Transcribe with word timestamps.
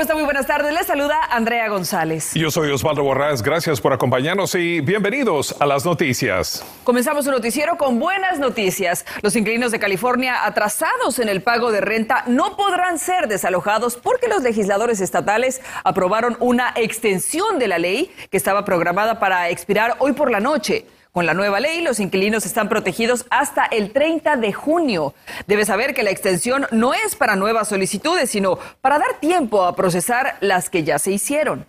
¿Cómo 0.00 0.04
está? 0.04 0.14
Muy 0.14 0.24
buenas 0.24 0.46
tardes. 0.46 0.72
Les 0.72 0.86
saluda 0.86 1.20
Andrea 1.30 1.68
González. 1.68 2.32
Yo 2.32 2.50
soy 2.50 2.70
Osvaldo 2.70 3.02
Borrás. 3.02 3.42
Gracias 3.42 3.82
por 3.82 3.92
acompañarnos 3.92 4.54
y 4.54 4.80
bienvenidos 4.80 5.54
a 5.60 5.66
las 5.66 5.84
noticias. 5.84 6.64
Comenzamos 6.84 7.26
un 7.26 7.32
noticiero 7.32 7.76
con 7.76 7.98
buenas 7.98 8.38
noticias. 8.38 9.04
Los 9.20 9.36
inquilinos 9.36 9.72
de 9.72 9.78
California 9.78 10.46
atrasados 10.46 11.18
en 11.18 11.28
el 11.28 11.42
pago 11.42 11.70
de 11.70 11.82
renta 11.82 12.24
no 12.26 12.56
podrán 12.56 12.98
ser 12.98 13.28
desalojados 13.28 13.98
porque 13.98 14.26
los 14.26 14.42
legisladores 14.42 15.02
estatales 15.02 15.60
aprobaron 15.84 16.38
una 16.40 16.72
extensión 16.76 17.58
de 17.58 17.68
la 17.68 17.78
ley 17.78 18.10
que 18.30 18.38
estaba 18.38 18.64
programada 18.64 19.18
para 19.18 19.50
expirar 19.50 19.96
hoy 19.98 20.14
por 20.14 20.30
la 20.30 20.40
noche. 20.40 20.86
Con 21.12 21.26
la 21.26 21.34
nueva 21.34 21.58
ley, 21.58 21.80
los 21.80 21.98
inquilinos 21.98 22.46
están 22.46 22.68
protegidos 22.68 23.26
hasta 23.30 23.64
el 23.64 23.92
30 23.92 24.36
de 24.36 24.52
junio. 24.52 25.12
Debe 25.48 25.64
saber 25.64 25.92
que 25.92 26.04
la 26.04 26.10
extensión 26.10 26.68
no 26.70 26.94
es 26.94 27.16
para 27.16 27.34
nuevas 27.34 27.66
solicitudes, 27.66 28.30
sino 28.30 28.60
para 28.80 29.00
dar 29.00 29.18
tiempo 29.18 29.64
a 29.64 29.74
procesar 29.74 30.36
las 30.40 30.70
que 30.70 30.84
ya 30.84 31.00
se 31.00 31.10
hicieron. 31.10 31.66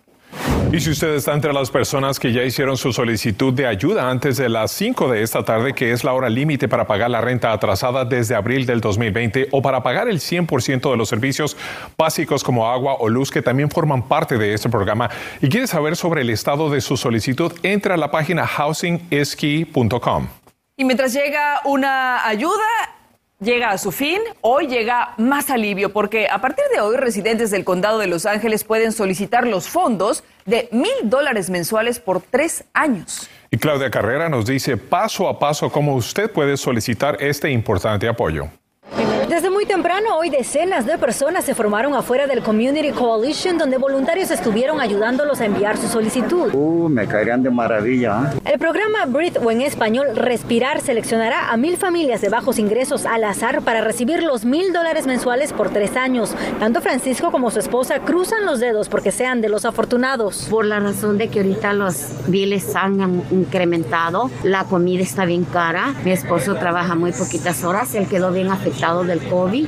Y 0.72 0.80
si 0.80 0.88
usted 0.88 1.12
está 1.16 1.34
entre 1.34 1.52
las 1.52 1.70
personas 1.70 2.18
que 2.18 2.32
ya 2.32 2.42
hicieron 2.44 2.78
su 2.78 2.94
solicitud 2.94 3.52
de 3.52 3.66
ayuda 3.66 4.08
antes 4.08 4.38
de 4.38 4.48
las 4.48 4.70
5 4.70 5.10
de 5.10 5.22
esta 5.22 5.44
tarde, 5.44 5.74
que 5.74 5.92
es 5.92 6.02
la 6.02 6.14
hora 6.14 6.30
límite 6.30 6.66
para 6.66 6.86
pagar 6.86 7.10
la 7.10 7.20
renta 7.20 7.52
atrasada 7.52 8.06
desde 8.06 8.34
abril 8.34 8.64
del 8.64 8.80
2020, 8.80 9.48
o 9.50 9.60
para 9.60 9.82
pagar 9.82 10.08
el 10.08 10.18
100% 10.18 10.90
de 10.90 10.96
los 10.96 11.10
servicios 11.10 11.58
básicos 11.98 12.42
como 12.42 12.70
agua 12.70 12.96
o 13.00 13.10
luz 13.10 13.30
que 13.30 13.42
también 13.42 13.70
forman 13.70 14.08
parte 14.08 14.38
de 14.38 14.54
este 14.54 14.70
programa, 14.70 15.10
y 15.42 15.50
quiere 15.50 15.66
saber 15.66 15.94
sobre 15.94 16.22
el 16.22 16.30
estado 16.30 16.70
de 16.70 16.80
su 16.80 16.96
solicitud, 16.96 17.52
entra 17.62 17.92
a 17.92 17.98
la 17.98 18.10
página 18.10 18.46
housingisky.com. 18.46 20.28
Y 20.78 20.84
mientras 20.84 21.12
llega 21.12 21.60
una 21.66 22.26
ayuda, 22.26 22.64
llega 23.42 23.70
a 23.70 23.78
su 23.78 23.92
fin, 23.92 24.20
hoy 24.40 24.68
llega 24.68 25.14
más 25.18 25.50
alivio 25.50 25.92
porque 25.92 26.28
a 26.28 26.40
partir 26.40 26.64
de 26.74 26.80
hoy 26.80 26.96
residentes 26.96 27.50
del 27.50 27.64
condado 27.64 27.98
de 27.98 28.06
Los 28.06 28.24
Ángeles 28.24 28.64
pueden 28.64 28.92
solicitar 28.92 29.46
los 29.46 29.68
fondos 29.68 30.24
de 30.46 30.68
mil 30.70 30.92
dólares 31.04 31.50
mensuales 31.50 31.98
por 31.98 32.22
tres 32.22 32.64
años. 32.72 33.28
Y 33.50 33.58
Claudia 33.58 33.90
Carrera 33.90 34.28
nos 34.28 34.46
dice 34.46 34.76
paso 34.76 35.28
a 35.28 35.38
paso 35.38 35.70
cómo 35.70 35.94
usted 35.94 36.30
puede 36.30 36.56
solicitar 36.56 37.18
este 37.20 37.50
importante 37.50 38.08
apoyo. 38.08 38.48
Desde 39.32 39.48
muy 39.48 39.64
temprano, 39.64 40.18
hoy 40.18 40.28
decenas 40.28 40.84
de 40.84 40.98
personas 40.98 41.46
se 41.46 41.54
formaron 41.54 41.94
afuera 41.94 42.26
del 42.26 42.42
Community 42.42 42.90
Coalition, 42.90 43.56
donde 43.56 43.78
voluntarios 43.78 44.30
estuvieron 44.30 44.78
ayudándolos 44.78 45.40
a 45.40 45.46
enviar 45.46 45.78
su 45.78 45.88
solicitud. 45.88 46.52
Uh, 46.52 46.90
me 46.90 47.06
caerían 47.06 47.42
de 47.42 47.48
maravilla. 47.48 48.30
El 48.44 48.58
programa 48.58 49.06
Breathe, 49.06 49.38
o 49.42 49.50
en 49.50 49.62
español 49.62 50.08
Respirar, 50.14 50.82
seleccionará 50.82 51.50
a 51.50 51.56
mil 51.56 51.78
familias 51.78 52.20
de 52.20 52.28
bajos 52.28 52.58
ingresos 52.58 53.06
al 53.06 53.24
azar 53.24 53.62
para 53.62 53.80
recibir 53.80 54.22
los 54.22 54.44
mil 54.44 54.70
dólares 54.70 55.06
mensuales 55.06 55.54
por 55.54 55.70
tres 55.70 55.96
años. 55.96 56.34
Tanto 56.60 56.82
Francisco 56.82 57.32
como 57.32 57.50
su 57.50 57.60
esposa 57.60 58.00
cruzan 58.00 58.44
los 58.44 58.60
dedos 58.60 58.90
porque 58.90 59.12
sean 59.12 59.40
de 59.40 59.48
los 59.48 59.64
afortunados. 59.64 60.48
Por 60.50 60.66
la 60.66 60.78
razón 60.78 61.16
de 61.16 61.28
que 61.28 61.40
ahorita 61.40 61.72
los 61.72 62.28
biles 62.28 62.76
han 62.76 63.22
incrementado, 63.30 64.30
la 64.42 64.64
comida 64.64 65.02
está 65.02 65.24
bien 65.24 65.46
cara, 65.46 65.94
mi 66.04 66.10
esposo 66.10 66.56
trabaja 66.56 66.94
muy 66.96 67.12
poquitas 67.12 67.64
horas, 67.64 67.94
él 67.94 68.06
quedó 68.08 68.30
bien 68.30 68.50
afectado 68.50 69.04
del 69.04 69.21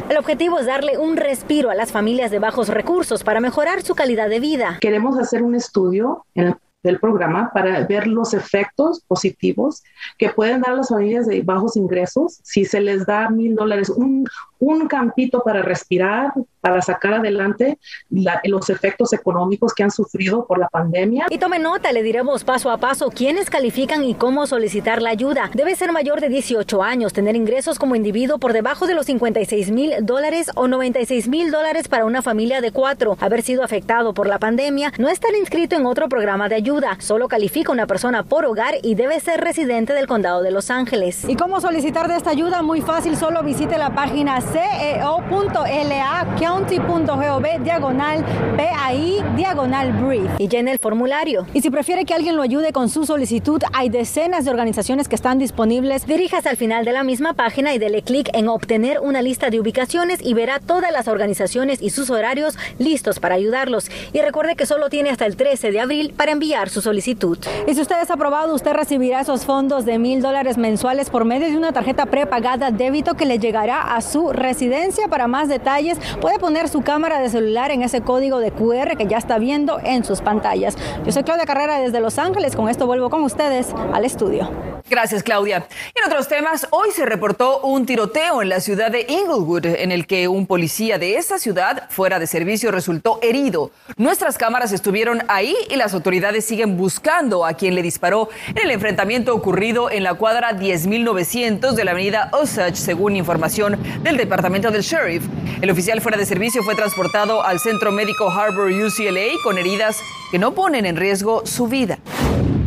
El 0.08 0.16
objetivo 0.18 0.58
es 0.58 0.66
darle 0.66 0.98
un 0.98 1.16
respiro 1.16 1.70
a 1.70 1.74
las 1.74 1.92
familias 1.92 2.30
de 2.30 2.38
bajos 2.38 2.68
recursos 2.68 3.22
para 3.22 3.40
mejorar 3.40 3.82
su 3.82 3.94
calidad 3.94 4.28
de 4.28 4.40
vida. 4.40 4.78
Queremos 4.80 5.18
hacer 5.18 5.42
un 5.42 5.54
estudio 5.54 6.24
del 6.34 7.00
programa 7.00 7.50
para 7.52 7.86
ver 7.86 8.06
los 8.06 8.34
efectos 8.34 9.02
positivos 9.06 9.82
que 10.18 10.30
pueden 10.30 10.60
dar 10.60 10.74
las 10.74 10.88
familias 10.88 11.26
de 11.26 11.42
bajos 11.42 11.76
ingresos 11.76 12.40
si 12.42 12.64
se 12.64 12.80
les 12.80 13.06
da 13.06 13.30
mil 13.30 13.54
dólares, 13.54 13.88
un, 13.88 14.26
un 14.58 14.86
campito 14.86 15.42
para 15.42 15.62
respirar, 15.62 16.32
para 16.64 16.80
sacar 16.80 17.12
adelante 17.12 17.78
la, 18.08 18.40
los 18.44 18.70
efectos 18.70 19.12
económicos 19.12 19.74
que 19.74 19.82
han 19.82 19.90
sufrido 19.90 20.46
por 20.46 20.58
la 20.58 20.68
pandemia. 20.68 21.26
Y 21.28 21.36
tome 21.36 21.58
nota, 21.58 21.92
le 21.92 22.02
diremos 22.02 22.42
paso 22.42 22.70
a 22.70 22.78
paso 22.78 23.10
quiénes 23.10 23.50
califican 23.50 24.02
y 24.02 24.14
cómo 24.14 24.46
solicitar 24.46 25.02
la 25.02 25.10
ayuda. 25.10 25.50
Debe 25.52 25.76
ser 25.76 25.92
mayor 25.92 26.22
de 26.22 26.30
18 26.30 26.82
años, 26.82 27.12
tener 27.12 27.36
ingresos 27.36 27.78
como 27.78 27.96
individuo 27.96 28.38
por 28.38 28.54
debajo 28.54 28.86
de 28.86 28.94
los 28.94 29.04
56 29.04 29.72
mil 29.72 29.92
dólares 30.00 30.50
o 30.54 30.66
96 30.66 31.28
mil 31.28 31.50
dólares 31.50 31.88
para 31.88 32.06
una 32.06 32.22
familia 32.22 32.62
de 32.62 32.72
cuatro, 32.72 33.18
haber 33.20 33.42
sido 33.42 33.62
afectado 33.62 34.14
por 34.14 34.26
la 34.26 34.38
pandemia, 34.38 34.90
no 34.96 35.10
estar 35.10 35.34
inscrito 35.34 35.76
en 35.76 35.84
otro 35.84 36.08
programa 36.08 36.48
de 36.48 36.54
ayuda. 36.54 36.96
Solo 36.98 37.28
califica 37.28 37.72
una 37.72 37.86
persona 37.86 38.22
por 38.22 38.46
hogar 38.46 38.76
y 38.82 38.94
debe 38.94 39.20
ser 39.20 39.42
residente 39.42 39.92
del 39.92 40.06
condado 40.06 40.40
de 40.40 40.50
Los 40.50 40.70
Ángeles. 40.70 41.28
¿Y 41.28 41.36
cómo 41.36 41.60
solicitar 41.60 42.08
de 42.08 42.16
esta 42.16 42.30
ayuda? 42.30 42.62
Muy 42.62 42.80
fácil, 42.80 43.18
solo 43.18 43.42
visite 43.42 43.76
la 43.76 43.94
página 43.94 44.40
ceo.la 44.40 46.24
county.gov 46.54 47.64
diagonal 47.64 48.24
PAI 48.56 49.24
diagonal 49.34 49.92
breathe 49.92 50.30
y 50.38 50.46
llene 50.46 50.70
el 50.70 50.78
formulario. 50.78 51.46
Y 51.52 51.62
si 51.62 51.70
prefiere 51.70 52.04
que 52.04 52.14
alguien 52.14 52.36
lo 52.36 52.42
ayude 52.42 52.72
con 52.72 52.88
su 52.88 53.04
solicitud, 53.06 53.60
hay 53.72 53.88
decenas 53.88 54.44
de 54.44 54.52
organizaciones 54.52 55.08
que 55.08 55.16
están 55.16 55.38
disponibles. 55.40 56.06
Diríjase 56.06 56.48
al 56.48 56.56
final 56.56 56.84
de 56.84 56.92
la 56.92 57.02
misma 57.02 57.32
página 57.32 57.74
y 57.74 57.78
dele 57.78 58.02
clic 58.02 58.30
en 58.34 58.46
obtener 58.48 59.00
una 59.00 59.20
lista 59.20 59.50
de 59.50 59.58
ubicaciones 59.58 60.20
y 60.22 60.32
verá 60.34 60.60
todas 60.60 60.92
las 60.92 61.08
organizaciones 61.08 61.82
y 61.82 61.90
sus 61.90 62.08
horarios 62.10 62.56
listos 62.78 63.18
para 63.18 63.34
ayudarlos. 63.34 63.90
Y 64.12 64.20
recuerde 64.20 64.54
que 64.54 64.66
solo 64.66 64.90
tiene 64.90 65.10
hasta 65.10 65.26
el 65.26 65.36
13 65.36 65.72
de 65.72 65.80
abril 65.80 66.14
para 66.16 66.30
enviar 66.30 66.68
su 66.68 66.80
solicitud. 66.80 67.36
Y 67.66 67.74
si 67.74 67.80
usted 67.80 68.00
es 68.00 68.12
aprobado, 68.12 68.54
usted 68.54 68.74
recibirá 68.74 69.22
esos 69.22 69.44
fondos 69.44 69.84
de 69.84 69.98
mil 69.98 70.22
dólares 70.22 70.56
mensuales 70.56 71.10
por 71.10 71.24
medio 71.24 71.48
de 71.48 71.56
una 71.56 71.72
tarjeta 71.72 72.06
prepagada 72.06 72.70
débito 72.70 73.14
que 73.14 73.26
le 73.26 73.40
llegará 73.40 73.96
a 73.96 74.00
su 74.00 74.32
residencia. 74.32 75.08
Para 75.08 75.26
más 75.26 75.48
detalles, 75.48 75.98
puede 76.20 76.38
poner 76.44 76.68
su 76.68 76.82
cámara 76.82 77.20
de 77.20 77.30
celular 77.30 77.70
en 77.70 77.80
ese 77.80 78.02
código 78.02 78.38
de 78.38 78.50
QR 78.50 78.98
que 78.98 79.06
ya 79.06 79.16
está 79.16 79.38
viendo 79.38 79.80
en 79.82 80.04
sus 80.04 80.20
pantallas. 80.20 80.76
Yo 81.06 81.10
soy 81.10 81.22
Claudia 81.22 81.46
Carrera 81.46 81.78
desde 81.78 82.00
Los 82.00 82.18
Ángeles. 82.18 82.54
Con 82.54 82.68
esto 82.68 82.86
vuelvo 82.86 83.08
con 83.08 83.22
ustedes 83.22 83.74
al 83.94 84.04
estudio. 84.04 84.50
Gracias, 84.90 85.22
Claudia. 85.22 85.66
Y 85.94 85.98
en 85.98 86.06
otros 86.06 86.28
temas, 86.28 86.66
hoy 86.70 86.90
se 86.90 87.06
reportó 87.06 87.60
un 87.60 87.86
tiroteo 87.86 88.42
en 88.42 88.50
la 88.50 88.60
ciudad 88.60 88.90
de 88.90 89.06
Inglewood, 89.08 89.64
en 89.64 89.92
el 89.92 90.06
que 90.06 90.28
un 90.28 90.46
policía 90.46 90.98
de 90.98 91.16
esa 91.16 91.38
ciudad, 91.38 91.88
fuera 91.88 92.18
de 92.18 92.26
servicio, 92.26 92.70
resultó 92.70 93.18
herido. 93.22 93.70
Nuestras 93.96 94.36
cámaras 94.36 94.72
estuvieron 94.72 95.22
ahí 95.28 95.56
y 95.70 95.76
las 95.76 95.94
autoridades 95.94 96.44
siguen 96.44 96.76
buscando 96.76 97.46
a 97.46 97.54
quien 97.54 97.74
le 97.74 97.80
disparó 97.80 98.28
en 98.48 98.58
el 98.58 98.70
enfrentamiento 98.72 99.34
ocurrido 99.34 99.90
en 99.90 100.02
la 100.02 100.14
cuadra 100.14 100.52
10.900 100.52 101.72
de 101.72 101.84
la 101.84 101.92
avenida 101.92 102.28
Osage, 102.32 102.76
según 102.76 103.16
información 103.16 103.82
del 104.02 104.18
departamento 104.18 104.70
del 104.70 104.82
sheriff. 104.82 105.24
El 105.62 105.70
oficial 105.70 106.02
fuera 106.02 106.18
de 106.18 106.26
servicio 106.26 106.62
fue 106.62 106.74
transportado 106.74 107.42
al 107.42 107.58
centro 107.58 107.90
médico 107.90 108.30
Harbor 108.30 108.70
UCLA 108.70 109.42
con 109.42 109.56
heridas 109.56 109.98
que 110.30 110.38
no 110.38 110.52
ponen 110.52 110.84
en 110.84 110.96
riesgo 110.96 111.46
su 111.46 111.68
vida. 111.68 111.98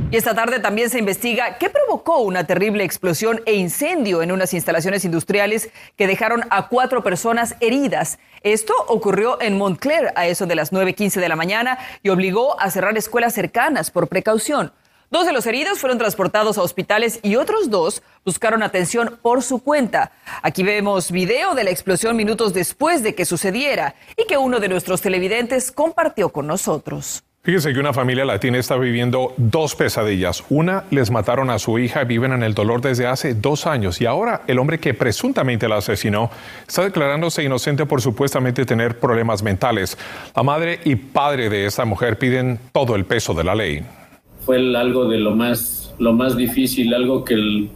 Y 0.09 0.15
esta 0.15 0.33
tarde 0.33 0.61
también 0.61 0.89
se 0.89 0.99
investiga 0.99 1.57
qué 1.57 1.69
provocó 1.69 2.19
una 2.19 2.47
terrible 2.47 2.85
explosión 2.85 3.41
e 3.45 3.55
incendio 3.55 4.21
en 4.21 4.31
unas 4.31 4.53
instalaciones 4.53 5.03
industriales 5.03 5.69
que 5.97 6.07
dejaron 6.07 6.45
a 6.49 6.69
cuatro 6.69 7.03
personas 7.03 7.55
heridas. 7.59 8.17
Esto 8.41 8.73
ocurrió 8.87 9.41
en 9.41 9.57
Montclair 9.57 10.13
a 10.15 10.25
eso 10.25 10.45
de 10.45 10.55
las 10.55 10.71
9.15 10.71 11.19
de 11.19 11.27
la 11.27 11.35
mañana 11.35 11.77
y 12.03 12.09
obligó 12.09 12.57
a 12.57 12.71
cerrar 12.71 12.97
escuelas 12.97 13.33
cercanas 13.33 13.91
por 13.91 14.07
precaución. 14.07 14.71
Dos 15.11 15.25
de 15.25 15.33
los 15.33 15.45
heridos 15.45 15.79
fueron 15.79 15.97
transportados 15.97 16.57
a 16.57 16.61
hospitales 16.61 17.19
y 17.21 17.35
otros 17.35 17.69
dos 17.69 18.01
buscaron 18.23 18.63
atención 18.63 19.19
por 19.21 19.43
su 19.43 19.61
cuenta. 19.61 20.13
Aquí 20.41 20.63
vemos 20.63 21.11
video 21.11 21.53
de 21.53 21.65
la 21.65 21.71
explosión 21.71 22.15
minutos 22.15 22.53
después 22.53 23.03
de 23.03 23.13
que 23.13 23.25
sucediera 23.25 23.95
y 24.15 24.25
que 24.25 24.37
uno 24.37 24.61
de 24.61 24.69
nuestros 24.69 25.01
televidentes 25.01 25.69
compartió 25.69 26.29
con 26.29 26.47
nosotros. 26.47 27.26
Fíjese 27.47 27.73
que 27.73 27.79
una 27.79 27.93
familia 27.93 28.25
latina 28.25 28.57
está 28.57 28.75
viviendo 28.75 29.33
dos 29.37 29.73
pesadillas. 29.73 30.43
Una, 30.49 30.83
les 30.91 31.11
mataron 31.11 31.49
a 31.49 31.59
su 31.59 31.79
hija, 31.79 32.03
viven 32.03 32.33
en 32.33 32.43
el 32.43 32.53
dolor 32.53 32.81
desde 32.81 33.07
hace 33.07 33.35
dos 33.35 33.67
años 33.67 34.01
y 34.01 34.05
ahora 34.05 34.41
el 34.47 34.59
hombre 34.59 34.81
que 34.81 34.93
presuntamente 34.93 35.69
la 35.69 35.77
asesinó 35.77 36.29
está 36.67 36.83
declarándose 36.83 37.43
inocente 37.43 37.85
por 37.85 38.01
supuestamente 38.01 38.65
tener 38.65 38.99
problemas 38.99 39.43
mentales. 39.43 39.97
La 40.35 40.43
madre 40.43 40.81
y 40.83 40.97
padre 40.97 41.49
de 41.49 41.65
esta 41.65 41.85
mujer 41.85 42.19
piden 42.19 42.59
todo 42.73 42.97
el 42.97 43.05
peso 43.05 43.33
de 43.33 43.45
la 43.45 43.55
ley. 43.55 43.81
Fue 44.45 44.57
algo 44.75 45.07
de 45.07 45.17
lo 45.17 45.33
más, 45.33 45.95
lo 45.99 46.11
más 46.11 46.35
difícil, 46.35 46.93
algo 46.93 47.23
que 47.23 47.35
el, 47.35 47.69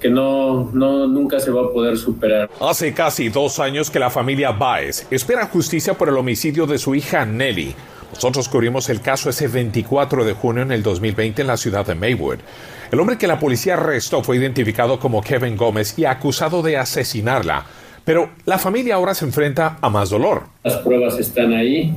que 0.00 0.08
no, 0.08 0.70
no, 0.72 1.06
nunca 1.06 1.38
se 1.38 1.50
va 1.50 1.66
a 1.66 1.70
poder 1.70 1.98
superar. 1.98 2.48
Hace 2.62 2.94
casi 2.94 3.28
dos 3.28 3.58
años 3.58 3.90
que 3.90 3.98
la 3.98 4.08
familia 4.08 4.52
Baez 4.52 5.06
espera 5.10 5.44
justicia 5.48 5.92
por 5.92 6.08
el 6.08 6.16
homicidio 6.16 6.66
de 6.66 6.78
su 6.78 6.94
hija 6.94 7.26
Nelly. 7.26 7.74
Nosotros 8.16 8.48
cubrimos 8.48 8.88
el 8.88 9.02
caso 9.02 9.28
ese 9.28 9.46
24 9.46 10.24
de 10.24 10.32
junio 10.32 10.62
en 10.62 10.72
el 10.72 10.82
2020 10.82 11.42
en 11.42 11.48
la 11.48 11.58
ciudad 11.58 11.84
de 11.84 11.94
Maywood. 11.94 12.38
El 12.90 12.98
hombre 12.98 13.18
que 13.18 13.26
la 13.26 13.38
policía 13.38 13.74
arrestó 13.74 14.22
fue 14.22 14.38
identificado 14.38 14.98
como 14.98 15.20
Kevin 15.20 15.54
Gómez 15.54 15.98
y 15.98 16.06
acusado 16.06 16.62
de 16.62 16.78
asesinarla. 16.78 17.66
Pero 18.06 18.30
la 18.46 18.56
familia 18.58 18.94
ahora 18.94 19.12
se 19.12 19.26
enfrenta 19.26 19.76
a 19.82 19.90
más 19.90 20.08
dolor. 20.08 20.44
Las 20.64 20.78
pruebas 20.78 21.18
están 21.18 21.52
ahí 21.52 21.94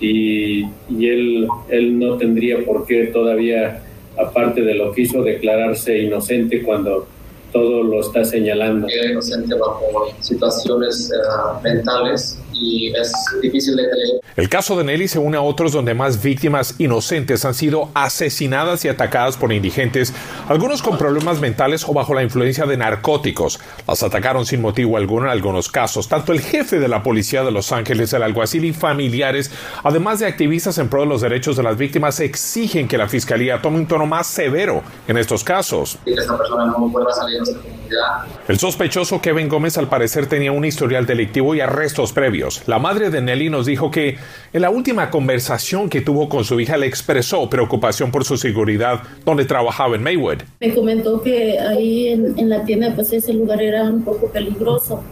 y, 0.00 0.66
y 0.90 1.08
él, 1.08 1.48
él 1.70 1.98
no 1.98 2.18
tendría 2.18 2.62
por 2.62 2.86
qué 2.86 3.04
todavía, 3.06 3.82
aparte 4.18 4.60
de 4.60 4.74
lo 4.74 4.92
que 4.92 5.02
hizo, 5.02 5.22
declararse 5.22 5.96
inocente 5.96 6.62
cuando 6.62 7.08
todo 7.52 7.82
lo 7.82 8.02
está 8.02 8.22
señalando. 8.22 8.86
Era 8.86 9.12
inocente 9.12 9.54
bajo 9.54 10.12
situaciones 10.20 11.10
uh, 11.10 11.62
mentales 11.62 12.38
y 12.54 12.92
es 12.94 13.12
difícil 13.42 13.76
de 13.76 13.82
creer. 13.88 14.20
El 14.36 14.48
caso 14.48 14.76
de 14.76 14.84
Nelly 14.84 15.08
se 15.08 15.18
une 15.18 15.36
a 15.36 15.42
otros 15.42 15.72
donde 15.72 15.94
más 15.94 16.22
víctimas 16.22 16.74
inocentes 16.78 17.44
han 17.44 17.54
sido 17.54 17.90
asesinadas 17.94 18.84
y 18.84 18.88
atacadas 18.88 19.36
por 19.36 19.52
indigentes, 19.52 20.12
algunos 20.48 20.82
con 20.82 20.98
problemas 20.98 21.40
mentales 21.40 21.84
o 21.86 21.92
bajo 21.92 22.14
la 22.14 22.22
influencia 22.22 22.66
de 22.66 22.76
narcóticos. 22.76 23.60
Las 23.86 24.02
atacaron 24.02 24.46
sin 24.46 24.60
motivo 24.60 24.96
alguno 24.96 25.26
en 25.26 25.32
algunos 25.32 25.68
casos. 25.70 26.08
Tanto 26.08 26.32
el 26.32 26.40
jefe 26.40 26.78
de 26.78 26.88
la 26.88 27.02
policía 27.02 27.44
de 27.44 27.50
Los 27.50 27.72
Ángeles, 27.72 28.12
el 28.12 28.22
alguacil 28.22 28.64
y 28.64 28.72
familiares, 28.72 29.50
además 29.82 30.18
de 30.18 30.26
activistas 30.26 30.78
en 30.78 30.88
pro 30.88 31.02
de 31.02 31.06
los 31.06 31.20
derechos 31.20 31.56
de 31.56 31.62
las 31.62 31.76
víctimas, 31.76 32.20
exigen 32.20 32.88
que 32.88 32.98
la 32.98 33.08
fiscalía 33.08 33.60
tome 33.62 33.78
un 33.78 33.86
tono 33.86 34.06
más 34.06 34.26
severo 34.26 34.82
en 35.06 35.16
estos 35.16 35.44
casos. 35.44 35.98
Esta 36.04 36.36
persona 36.36 36.66
no 36.66 36.88
vuelva 36.88 37.10
a 37.10 37.14
salir 37.14 37.34
de 37.34 37.52
nuestra 37.52 37.62
comunidad. 37.62 38.24
El 38.48 38.58
sospechoso 38.58 39.20
Kevin 39.20 39.48
Gómez 39.48 39.78
al 39.78 39.88
parecer 39.88 40.26
tenía 40.26 40.52
un 40.52 40.64
historial 40.64 41.06
delictivo 41.06 41.54
y 41.54 41.60
arrestos 41.60 42.12
previos. 42.12 42.43
La 42.66 42.78
madre 42.78 43.10
de 43.10 43.20
Nelly 43.20 43.50
nos 43.50 43.66
dijo 43.66 43.90
que 43.90 44.16
en 44.52 44.62
la 44.62 44.70
última 44.70 45.10
conversación 45.10 45.88
que 45.88 46.00
tuvo 46.00 46.28
con 46.28 46.44
su 46.44 46.60
hija 46.60 46.76
le 46.76 46.86
expresó 46.86 47.48
preocupación 47.48 48.10
por 48.10 48.24
su 48.24 48.36
seguridad 48.36 49.02
donde 49.24 49.44
trabajaba 49.44 49.96
en 49.96 50.02
Maywood. 50.02 50.42
Me 50.60 50.74
comentó 50.74 51.22
que 51.22 51.58
ahí 51.58 52.08
en, 52.08 52.48
la 52.48 52.64
tienda 52.64 52.92
pues 52.94 53.12
ese 53.12 53.32
lugar 53.32 53.62
era 53.62 53.84
un 53.84 54.02
poco 54.02 54.28
peligroso. 54.28 55.02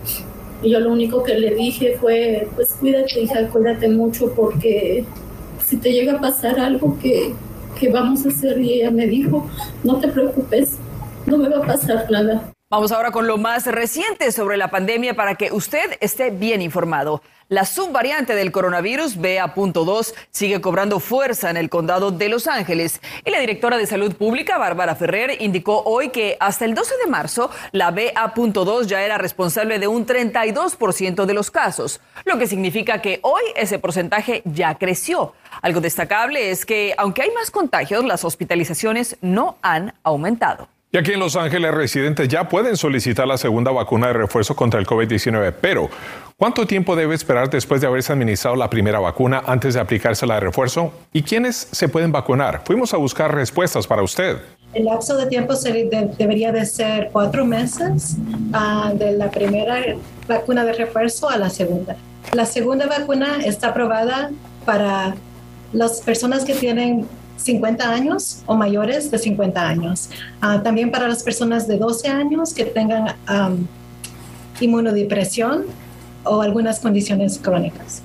Y 0.63 0.71
yo 0.71 0.81
lo 0.81 0.93
único 0.93 1.23
que 1.23 1.35
le 1.35 1.55
dije 1.55 1.97
fue, 2.01 2.47
pues 2.55 2.77
cuídate 2.79 3.21
hija, 3.21 3.49
cuídate 3.49 3.89
mucho 3.89 4.33
porque 4.35 5.05
si 5.65 5.77
te 5.77 5.93
llega 5.93 6.15
a 6.15 6.21
pasar 6.21 6.61
algo 6.61 6.99
que, 7.01 7.33
que 7.81 7.89
vamos 7.89 8.25
a 8.27 8.29
hacer 8.29 8.61
y 8.61 8.75
ella 8.75 8.91
me 8.91 9.07
dijo, 9.07 9.49
no 9.83 9.99
te 9.99 10.09
preocupes, 10.09 10.77
no 11.27 11.39
me 11.39 11.49
va 11.49 11.59
a 11.59 11.67
pasar 11.67 12.07
nada. 12.11 12.53
Vamos 12.73 12.91
ahora 12.91 13.11
con 13.11 13.27
lo 13.27 13.37
más 13.37 13.67
reciente 13.67 14.33
sobre 14.33 14.57
la 14.57 14.71
pandemia 14.71 15.13
para 15.13 15.35
que 15.35 15.53
usted 15.53 15.99
esté 16.01 16.31
bien 16.31 16.63
informado. 16.63 17.21
La 17.51 17.67
subvariante 17.67 18.35
del 18.35 18.51
coronavirus 18.51 19.19
BA.2 19.19 20.15
sigue 20.31 20.63
cobrando 20.63 20.99
fuerza 20.99 21.51
en 21.51 21.59
el 21.59 21.69
condado 21.69 22.13
de 22.13 22.31
Los 22.31 22.47
Ángeles 22.47 23.03
y 23.27 23.31
la 23.31 23.41
directora 23.41 23.77
de 23.77 23.87
Salud 23.87 24.15
Pública, 24.15 24.57
Bárbara 24.57 24.95
Ferrer, 24.95 25.43
indicó 25.43 25.83
hoy 25.85 26.09
que 26.09 26.39
hasta 26.41 26.65
el 26.65 26.75
12 26.75 26.95
de 27.05 27.11
marzo 27.11 27.51
la 27.73 27.91
BA.2 27.91 28.87
ya 28.87 29.03
era 29.03 29.19
responsable 29.19 29.79
de 29.79 29.89
un 29.89 30.07
32% 30.07 31.27
de 31.27 31.35
los 31.35 31.51
casos, 31.51 32.01
lo 32.25 32.39
que 32.39 32.47
significa 32.47 33.03
que 33.03 33.21
hoy 33.21 33.43
ese 33.55 33.79
porcentaje 33.81 34.41
ya 34.47 34.79
creció. 34.79 35.35
Algo 35.61 35.83
destacable 35.83 36.51
es 36.51 36.65
que 36.65 36.95
aunque 36.97 37.21
hay 37.21 37.33
más 37.33 37.51
contagios, 37.51 38.03
las 38.03 38.25
hospitalizaciones 38.25 39.19
no 39.21 39.59
han 39.61 39.93
aumentado. 40.05 40.69
Y 40.95 40.99
aquí 40.99 41.13
en 41.13 41.21
Los 41.21 41.37
Ángeles, 41.37 41.73
residentes 41.73 42.29
ya 42.29 42.51
pueden 42.51 42.77
solicitar 42.77 43.27
la 43.27 43.39
segunda 43.39 43.71
vacuna 43.71 44.09
de 44.09 44.13
refuerzo 44.13 44.55
contra 44.55 44.79
el 44.79 44.87
COVID-19, 44.87 45.55
pero 45.59 45.89
¿cuánto 46.37 46.67
tiempo 46.67 46.95
debe 46.95 47.15
esperar 47.15 47.49
después 47.49 47.81
de 47.81 47.87
haberse 47.87 48.13
administrado 48.13 48.57
la 48.57 48.69
primera 48.69 49.01
vacuna 49.01 49.43
antes 49.47 49.73
de 49.73 49.81
aplicarse 49.81 50.27
la 50.27 50.35
de 50.35 50.41
refuerzo? 50.41 50.93
¿Y 51.15 51.23
quiénes 51.23 51.67
se 51.73 51.89
pueden 51.89 52.13
vacunar? 52.13 52.61
Fuimos 52.67 52.93
a 52.93 52.99
buscar 52.99 53.35
respuestas 53.35 53.87
para 53.87 54.03
usted. 54.03 54.37
El 54.75 54.85
lapso 54.85 55.17
de 55.17 55.25
tiempo 55.29 55.55
debería 55.55 56.53
de 56.53 56.67
ser 56.67 57.09
cuatro 57.11 57.47
meses 57.47 58.19
uh, 58.53 58.95
de 58.95 59.13
la 59.13 59.31
primera 59.31 59.97
vacuna 60.29 60.63
de 60.63 60.75
refuerzo 60.75 61.31
a 61.31 61.39
la 61.39 61.49
segunda. 61.49 61.97
La 62.35 62.45
segunda 62.45 62.87
vacuna 62.87 63.39
está 63.43 63.69
aprobada 63.69 64.31
para 64.67 65.15
las 65.73 66.03
personas 66.03 66.45
que 66.45 66.55
tienen 66.55 67.09
50 67.43 67.91
años 67.91 68.43
o 68.47 68.57
mayores 68.57 69.11
de 69.11 69.19
50 69.19 69.69
años. 69.69 70.11
Uh, 70.43 70.63
también 70.63 70.91
para 70.91 71.09
las 71.09 71.23
personas 71.23 71.67
de 71.67 71.79
12 71.79 72.09
años 72.09 72.55
que 72.55 72.65
tengan 72.65 73.17
um, 73.29 73.67
inmunodepresión 74.61 75.65
o 76.25 76.41
algunas 76.41 76.81
condiciones 76.81 77.39
crónicas. 77.39 78.03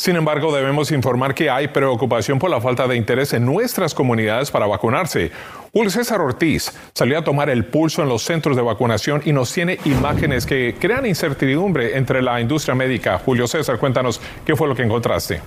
Sin 0.00 0.16
embargo, 0.16 0.50
debemos 0.50 0.92
informar 0.92 1.34
que 1.34 1.50
hay 1.50 1.68
preocupación 1.68 2.38
por 2.38 2.48
la 2.48 2.58
falta 2.58 2.86
de 2.88 2.96
interés 2.96 3.34
en 3.34 3.44
nuestras 3.44 3.94
comunidades 3.94 4.50
para 4.50 4.66
vacunarse. 4.66 5.30
Julio 5.74 5.90
César 5.90 6.22
Ortiz 6.22 6.72
salió 6.94 7.18
a 7.18 7.22
tomar 7.22 7.50
el 7.50 7.66
pulso 7.66 8.02
en 8.02 8.08
los 8.08 8.22
centros 8.22 8.56
de 8.56 8.62
vacunación 8.62 9.20
y 9.26 9.34
nos 9.34 9.52
tiene 9.52 9.78
imágenes 9.84 10.46
que 10.46 10.74
crean 10.80 11.04
incertidumbre 11.04 11.98
entre 11.98 12.22
la 12.22 12.40
industria 12.40 12.74
médica. 12.74 13.18
Julio 13.18 13.46
César, 13.46 13.78
cuéntanos 13.78 14.22
qué 14.46 14.56
fue 14.56 14.68
lo 14.68 14.74
que 14.74 14.84
encontraste. 14.84 15.42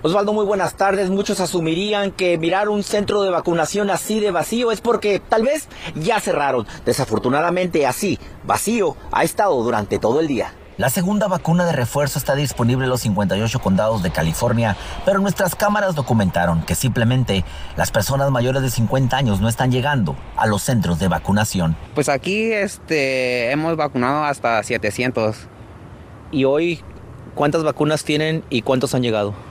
Osvaldo, 0.00 0.32
muy 0.32 0.46
buenas 0.46 0.74
tardes. 0.74 1.10
Muchos 1.10 1.40
asumirían 1.40 2.12
que 2.12 2.38
mirar 2.38 2.68
un 2.68 2.84
centro 2.84 3.24
de 3.24 3.30
vacunación 3.30 3.90
así 3.90 4.20
de 4.20 4.30
vacío 4.30 4.70
es 4.70 4.80
porque 4.80 5.18
tal 5.18 5.42
vez 5.42 5.68
ya 5.96 6.20
cerraron. 6.20 6.68
Desafortunadamente 6.84 7.84
así, 7.84 8.16
vacío, 8.44 8.96
ha 9.10 9.24
estado 9.24 9.60
durante 9.60 9.98
todo 9.98 10.20
el 10.20 10.28
día. 10.28 10.52
La 10.76 10.88
segunda 10.88 11.26
vacuna 11.26 11.66
de 11.66 11.72
refuerzo 11.72 12.20
está 12.20 12.36
disponible 12.36 12.84
en 12.84 12.90
los 12.90 13.00
58 13.00 13.58
condados 13.58 14.04
de 14.04 14.12
California, 14.12 14.76
pero 15.04 15.18
nuestras 15.18 15.56
cámaras 15.56 15.96
documentaron 15.96 16.62
que 16.62 16.76
simplemente 16.76 17.44
las 17.76 17.90
personas 17.90 18.30
mayores 18.30 18.62
de 18.62 18.70
50 18.70 19.16
años 19.16 19.40
no 19.40 19.48
están 19.48 19.72
llegando 19.72 20.14
a 20.36 20.46
los 20.46 20.62
centros 20.62 21.00
de 21.00 21.08
vacunación. 21.08 21.76
Pues 21.96 22.08
aquí 22.08 22.52
este, 22.52 23.50
hemos 23.50 23.76
vacunado 23.76 24.22
hasta 24.22 24.62
700. 24.62 25.36
¿Y 26.30 26.44
hoy 26.44 26.84
cuántas 27.34 27.64
vacunas 27.64 28.04
tienen 28.04 28.44
y 28.48 28.62
cuántos 28.62 28.94
han 28.94 29.02
llegado? 29.02 29.47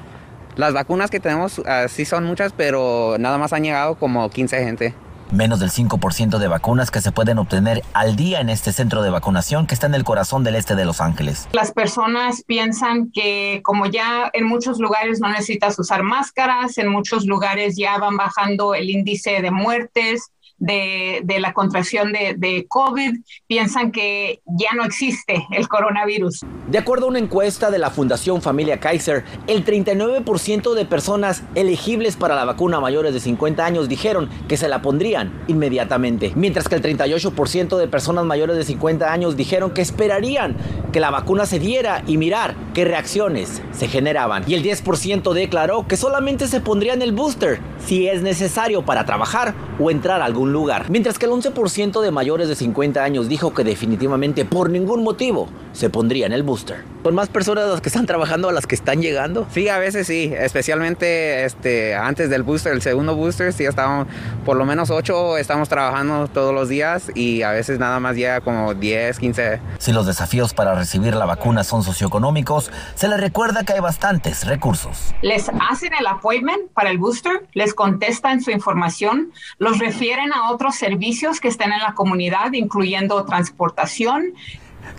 Las 0.58 0.74
vacunas 0.74 1.12
que 1.12 1.20
tenemos 1.20 1.60
uh, 1.60 1.64
sí 1.88 2.04
son 2.04 2.26
muchas, 2.26 2.52
pero 2.52 3.18
nada 3.20 3.38
más 3.38 3.54
han 3.54 3.64
llegado 3.64 3.94
como 3.94 4.28
15 4.28 4.64
gente. 4.64 4.96
Menos 5.32 5.60
del 5.60 5.70
5% 5.70 6.40
de 6.40 6.48
vacunas 6.48 6.90
que 6.90 7.00
se 7.00 7.12
pueden 7.12 7.38
obtener 7.38 7.84
al 7.94 8.16
día 8.16 8.40
en 8.40 8.50
este 8.50 8.72
centro 8.72 9.04
de 9.04 9.12
vacunación 9.12 9.68
que 9.68 9.76
está 9.76 9.86
en 9.86 9.94
el 9.94 10.04
corazón 10.04 10.44
del 10.44 10.56
este 10.56 10.76
de 10.76 10.86
Los 10.86 11.00
Ángeles. 11.00 11.48
Las 11.52 11.72
personas 11.74 12.44
piensan 12.48 13.12
que 13.12 13.62
como 13.64 13.86
ya 13.86 14.32
en 14.34 14.48
muchos 14.48 14.80
lugares 14.80 15.20
no 15.20 15.30
necesitas 15.30 15.78
usar 15.78 16.02
máscaras, 16.02 16.80
en 16.80 16.88
muchos 16.88 17.26
lugares 17.26 17.76
ya 17.78 17.98
van 18.00 18.18
bajando 18.18 18.74
el 18.74 18.90
índice 18.90 19.42
de 19.42 19.52
muertes, 19.52 20.32
de, 20.58 21.24
la 21.40 21.54
contracción 21.54 22.12
de, 22.12 22.36
de, 22.38 22.66
COVID, 22.68 23.20
piensan 23.48 23.92
que 23.92 24.42
ya 24.46 24.70
no 24.76 24.84
existe 24.84 25.46
el 25.52 25.68
coronavirus. 25.68 26.46
De 26.68 26.78
acuerdo 26.78 27.06
a 27.06 27.10
una 27.10 27.20
encuesta 27.20 27.70
de 27.72 27.78
la 27.78 27.90
Fundación 27.90 28.42
Familia 28.42 28.80
Kaiser, 28.80 29.24
el 29.48 29.64
39% 29.64 30.74
de 30.74 30.86
personas 30.86 31.44
elegibles 31.56 32.16
para 32.16 32.36
la 32.36 32.46
vacuna 32.46 32.80
mayores 32.80 33.14
de 33.14 33.20
50 33.20 33.66
años 33.66 33.88
dijeron 33.88 34.30
que 34.48 34.58
se 34.58 34.68
la 34.68 34.82
pondrían 34.82 35.32
inmediatamente, 35.48 36.34
mientras 36.36 36.68
que 36.68 36.76
el 36.76 36.82
38% 36.82 37.78
de 37.78 37.88
personas 37.88 38.26
mayores 38.26 38.58
de 38.58 38.64
50 38.64 39.12
años 39.12 39.38
dijeron 39.38 39.72
que 39.72 39.82
esperarían 39.82 40.56
que 40.92 41.00
la 41.00 41.12
vacuna 41.12 41.46
se 41.46 41.60
diera 41.60 42.04
y 42.08 42.18
mirar 42.18 42.56
qué 42.74 42.86
reacciones 42.86 43.62
se 43.72 43.88
generaban. 43.88 44.44
Y 44.48 44.56
el 44.56 44.64
10% 44.64 45.34
declaró 45.34 45.88
que 45.88 45.98
solamente 45.98 46.48
se 46.48 46.62
pondrían 46.62 47.02
el 47.02 47.12
booster 47.12 47.60
si 47.86 48.08
es 48.08 48.22
necesario 48.22 48.84
para 48.84 49.06
trabajar 49.06 49.54
o 49.80 49.92
entrar 49.92 50.22
a 50.22 50.26
algún 50.26 50.47
lugar. 50.52 50.90
Mientras 50.90 51.20
que 51.20 51.26
el 51.26 51.32
11% 51.32 52.02
de 52.02 52.12
mayores 52.12 52.48
de 52.48 52.56
50 52.56 53.04
años 53.04 53.28
dijo 53.28 53.54
que 53.54 53.64
definitivamente 53.64 54.46
por 54.46 54.70
ningún 54.70 55.04
motivo 55.04 55.50
se 55.74 55.90
pondrían 55.90 56.34
el 56.34 56.44
booster. 56.44 56.84
¿Son 57.04 57.16
más 57.16 57.30
personas 57.30 57.70
las 57.70 57.80
que 57.80 57.88
están 57.88 58.06
trabajando 58.06 58.50
a 58.50 58.52
las 58.52 58.68
que 58.68 58.76
están 58.76 59.02
llegando? 59.02 59.48
Sí, 59.52 59.70
a 59.70 59.78
veces 59.78 60.08
sí, 60.08 60.34
especialmente 60.38 61.46
este, 61.46 61.96
antes 61.96 62.30
del 62.30 62.44
booster, 62.44 62.74
el 62.74 62.82
segundo 62.82 63.16
booster, 63.16 63.54
sí 63.54 63.64
estamos, 63.64 64.08
por 64.46 64.58
lo 64.58 64.66
menos 64.66 64.90
8 64.90 65.38
estamos 65.38 65.70
trabajando 65.70 66.28
todos 66.28 66.54
los 66.54 66.68
días 66.68 67.10
y 67.16 67.44
a 67.44 67.52
veces 67.52 67.80
nada 67.80 68.00
más 68.02 68.16
llega 68.16 68.42
como 68.42 68.74
10, 68.74 69.20
15. 69.20 69.62
Si 69.78 69.94
los 69.94 70.06
desafíos 70.06 70.54
para 70.54 70.76
recibir 70.76 71.16
la 71.16 71.26
vacuna 71.26 71.64
son 71.64 71.84
socioeconómicos, 71.84 72.72
se 72.96 73.08
les 73.08 73.20
recuerda 73.20 73.64
que 73.64 73.74
hay 73.74 73.80
bastantes 73.80 74.46
recursos. 74.46 75.14
Les 75.22 75.50
hacen 75.70 75.94
el 75.98 76.08
appointment 76.08 76.72
para 76.74 76.90
el 76.90 76.98
booster, 76.98 77.48
les 77.54 77.74
contestan 77.74 78.42
su 78.42 78.52
información, 78.52 79.32
los 79.60 79.80
refieren 79.80 80.34
a 80.38 80.52
otros 80.52 80.76
servicios 80.76 81.40
que 81.40 81.48
estén 81.48 81.72
en 81.72 81.80
la 81.80 81.94
comunidad, 81.94 82.54
incluyendo 82.54 83.26
transportación, 83.26 84.34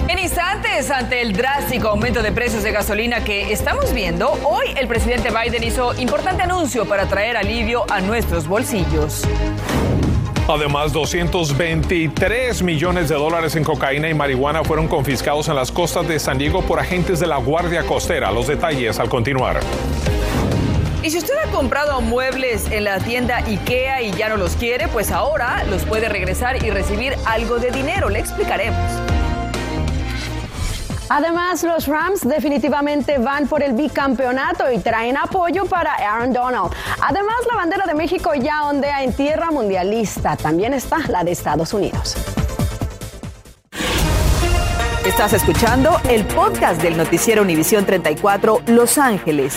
Expectantes 0.08 0.90
ante 0.90 1.20
el 1.20 1.32
drástico 1.32 1.88
aumento 1.88 2.22
de 2.22 2.30
precios 2.30 2.62
de 2.62 2.70
gasolina 2.70 3.24
que 3.24 3.52
estamos 3.52 3.92
viendo, 3.92 4.30
hoy 4.44 4.68
el 4.76 4.86
presidente 4.86 5.30
Biden 5.30 5.64
hizo 5.64 5.94
importante 6.00 6.42
anuncio 6.42 6.86
para 6.86 7.06
traer 7.06 7.36
alivio 7.36 7.84
a 7.90 8.00
nuestros 8.00 8.46
bolsillos. 8.46 9.24
Además, 10.48 10.92
223 10.92 12.62
millones 12.62 13.08
de 13.08 13.16
dólares 13.16 13.56
en 13.56 13.64
cocaína 13.64 14.08
y 14.08 14.14
marihuana 14.14 14.62
fueron 14.62 14.86
confiscados 14.86 15.48
en 15.48 15.56
las 15.56 15.72
costas 15.72 16.06
de 16.06 16.20
San 16.20 16.38
Diego 16.38 16.62
por 16.62 16.78
agentes 16.78 17.18
de 17.18 17.26
la 17.26 17.38
Guardia 17.38 17.82
Costera. 17.82 18.30
Los 18.30 18.46
detalles 18.46 19.00
al 19.00 19.08
continuar. 19.08 19.58
Y 21.02 21.10
si 21.10 21.18
usted 21.18 21.34
ha 21.44 21.50
comprado 21.50 22.00
muebles 22.00 22.70
en 22.70 22.84
la 22.84 23.00
tienda 23.00 23.38
IKEA 23.38 24.02
y 24.02 24.12
ya 24.12 24.28
no 24.28 24.36
los 24.36 24.54
quiere, 24.54 24.86
pues 24.86 25.10
ahora 25.10 25.64
los 25.64 25.84
puede 25.84 26.08
regresar 26.08 26.64
y 26.64 26.70
recibir 26.70 27.16
algo 27.26 27.58
de 27.58 27.72
dinero. 27.72 28.08
Le 28.08 28.20
explicaremos. 28.20 29.17
Además, 31.08 31.62
los 31.62 31.86
Rams 31.86 32.26
definitivamente 32.26 33.18
van 33.18 33.48
por 33.48 33.62
el 33.62 33.72
bicampeonato 33.72 34.70
y 34.70 34.78
traen 34.78 35.16
apoyo 35.16 35.64
para 35.64 35.94
Aaron 35.94 36.32
Donald. 36.32 36.72
Además, 37.00 37.36
la 37.50 37.56
bandera 37.56 37.86
de 37.86 37.94
México 37.94 38.34
ya 38.34 38.64
ondea 38.64 39.02
en 39.02 39.12
tierra 39.12 39.50
mundialista. 39.50 40.36
También 40.36 40.74
está 40.74 40.98
la 41.08 41.24
de 41.24 41.32
Estados 41.32 41.72
Unidos. 41.72 42.16
Estás 45.04 45.32
escuchando 45.32 45.98
el 46.10 46.26
podcast 46.26 46.82
del 46.82 46.96
noticiero 46.96 47.40
Univisión 47.40 47.86
34 47.86 48.62
Los 48.66 48.98
Ángeles. 48.98 49.56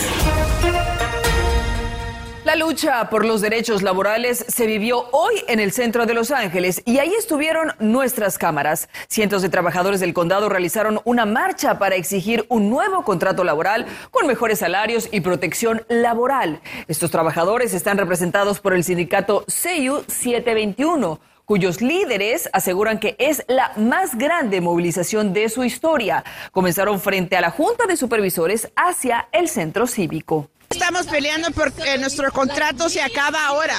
La 2.52 2.58
lucha 2.58 3.08
por 3.08 3.24
los 3.24 3.40
derechos 3.40 3.80
laborales 3.80 4.44
se 4.46 4.66
vivió 4.66 5.08
hoy 5.12 5.42
en 5.48 5.58
el 5.58 5.72
centro 5.72 6.04
de 6.04 6.12
Los 6.12 6.30
Ángeles 6.30 6.82
y 6.84 6.98
ahí 6.98 7.14
estuvieron 7.18 7.72
nuestras 7.78 8.36
cámaras. 8.36 8.90
Cientos 9.08 9.40
de 9.40 9.48
trabajadores 9.48 10.00
del 10.00 10.12
condado 10.12 10.50
realizaron 10.50 11.00
una 11.04 11.24
marcha 11.24 11.78
para 11.78 11.94
exigir 11.94 12.44
un 12.50 12.68
nuevo 12.68 13.06
contrato 13.06 13.42
laboral 13.42 13.86
con 14.10 14.26
mejores 14.26 14.58
salarios 14.58 15.08
y 15.10 15.22
protección 15.22 15.86
laboral. 15.88 16.60
Estos 16.88 17.10
trabajadores 17.10 17.72
están 17.72 17.96
representados 17.96 18.60
por 18.60 18.74
el 18.74 18.84
sindicato 18.84 19.46
CEU 19.48 20.04
721 20.06 21.20
cuyos 21.46 21.80
líderes 21.80 22.50
aseguran 22.52 22.98
que 22.98 23.16
es 23.18 23.44
la 23.48 23.72
más 23.76 24.16
grande 24.16 24.60
movilización 24.60 25.32
de 25.32 25.48
su 25.48 25.64
historia. 25.64 26.22
Comenzaron 26.50 27.00
frente 27.00 27.34
a 27.34 27.40
la 27.40 27.50
Junta 27.50 27.86
de 27.86 27.96
Supervisores 27.96 28.70
hacia 28.76 29.28
el 29.32 29.48
centro 29.48 29.86
cívico. 29.86 30.51
Estamos 30.72 31.06
peleando 31.06 31.50
porque 31.50 31.98
nuestro 31.98 32.32
contrato 32.32 32.88
se 32.88 33.02
acaba 33.02 33.46
ahora 33.46 33.76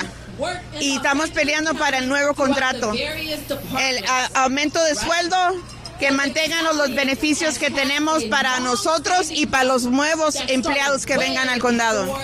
y 0.80 0.96
estamos 0.96 1.32
peleando 1.32 1.74
para 1.74 1.98
el 1.98 2.08
nuevo 2.08 2.36
contrato. 2.36 2.94
El 2.94 4.06
aumento 4.36 4.84
de 4.84 4.94
sueldo, 4.96 5.38
que 6.00 6.12
mantengan 6.12 6.66
los 6.78 6.94
beneficios 6.94 7.58
que 7.58 7.72
tenemos 7.72 8.26
para 8.26 8.60
nosotros 8.60 9.32
y 9.32 9.48
para 9.48 9.64
los 9.64 9.86
nuevos 9.86 10.36
empleados 10.48 11.06
que 11.06 11.18
vengan 11.18 11.50
al 11.50 11.60
condado. 11.60 12.16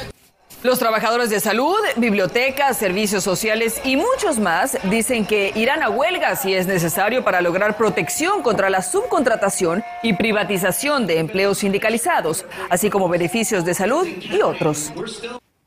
Los 0.62 0.78
trabajadores 0.78 1.30
de 1.30 1.39
salud, 1.39 1.78
bibliotecas, 1.96 2.75
servicios 2.78 3.24
sociales 3.24 3.80
y 3.86 3.96
muchos 3.96 4.39
más 4.39 4.78
dicen 4.89 5.25
que 5.25 5.54
irán 5.56 5.82
a 5.82 5.89
huelga 5.89 6.36
si 6.36 6.54
es 6.54 6.68
necesario 6.68 7.24
para 7.24 7.39
lograr 7.39 7.78
protección 7.78 8.42
contra 8.42 8.70
la 8.70 8.82
subcontratación 8.82 9.86
y 10.04 10.13
privatización 10.13 11.08
de 11.08 11.20
empleos 11.20 11.60
sindicalizados, 11.60 12.46
así 12.70 12.89
como 12.89 13.08
beneficios 13.08 13.63
de 13.63 13.74
salud 13.74 14.06
y 14.06 14.42
otros. 14.42 14.92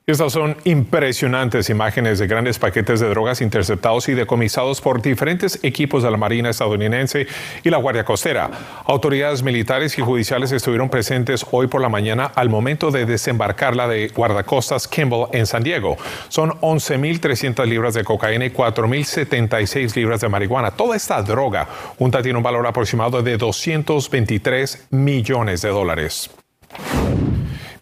Estas 0.04 0.32
son 0.32 0.56
impresionantes 0.64 1.70
imágenes 1.70 2.18
de 2.18 2.26
grandes 2.26 2.58
paquetes 2.58 2.98
de 2.98 3.08
drogas 3.08 3.40
interceptados 3.40 4.08
y 4.08 4.14
decomisados 4.14 4.80
por 4.80 5.00
diferentes 5.00 5.60
equipos 5.62 6.02
de 6.02 6.10
la 6.10 6.16
Marina 6.16 6.50
estadounidense 6.50 7.28
y 7.62 7.70
la 7.70 7.76
Guardia 7.76 8.04
Costera. 8.04 8.50
Autoridades 8.84 9.44
militares 9.44 9.96
y 9.98 10.02
judiciales 10.02 10.50
estuvieron 10.50 10.88
presentes 10.88 11.46
hoy 11.52 11.68
por 11.68 11.80
la 11.80 11.88
mañana 11.88 12.32
al 12.34 12.48
momento 12.48 12.90
de 12.90 13.06
desembarcar 13.06 13.76
la 13.76 13.86
de 13.86 14.08
guardacostas 14.08 14.88
Kimball 14.88 15.28
en 15.32 15.46
San 15.46 15.62
Diego. 15.62 15.96
Son 16.28 16.50
11.300 16.50 17.64
libras 17.64 17.94
de 17.94 18.02
cocaína 18.02 18.46
y 18.46 18.50
4.076 18.50 19.94
libras 19.94 20.20
de 20.20 20.28
marihuana. 20.28 20.72
Toda 20.72 20.96
esta 20.96 21.22
droga 21.22 21.68
junta 21.96 22.22
tiene 22.22 22.38
un 22.38 22.42
valor 22.42 22.66
aproximado 22.66 23.22
de 23.22 23.36
223 23.36 24.88
millones 24.90 25.62
de 25.62 25.68
dólares. 25.68 26.28